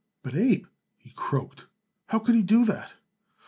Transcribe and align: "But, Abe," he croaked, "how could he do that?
"But, 0.23 0.33
Abe," 0.33 0.65
he 0.97 1.11
croaked, 1.11 1.67
"how 2.07 2.17
could 2.17 2.33
he 2.33 2.41
do 2.41 2.65
that? 2.65 2.95